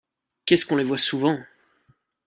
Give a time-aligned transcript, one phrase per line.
[0.47, 1.37] Qu'est-ce qu'on les voit souvent!